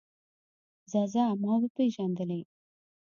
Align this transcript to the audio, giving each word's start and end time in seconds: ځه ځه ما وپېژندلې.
ځه 0.91 1.01
ځه 1.13 1.23
ما 1.41 1.51
وپېژندلې. 1.59 2.41